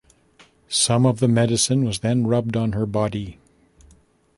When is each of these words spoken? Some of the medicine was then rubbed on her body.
Some 0.67 1.05
of 1.05 1.19
the 1.19 1.27
medicine 1.27 1.83
was 1.85 1.99
then 1.99 2.25
rubbed 2.25 2.57
on 2.57 2.71
her 2.71 2.87
body. 2.87 3.37